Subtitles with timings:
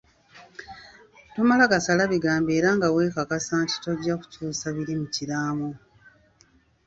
[1.33, 5.69] Tomala gasala bigambo era nga weekakasa nti tojja kukyusa biri mu kiraamo.